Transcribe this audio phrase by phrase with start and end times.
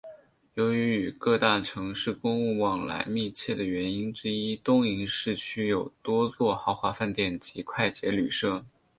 [0.55, 8.65] 由于与各大城市公务往来密切的原因之一东营市区有多座豪华饭店及快捷旅舍。